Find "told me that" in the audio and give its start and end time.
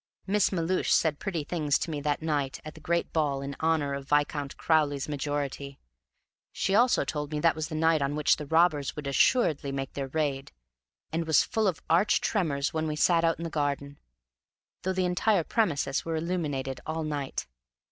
7.05-7.53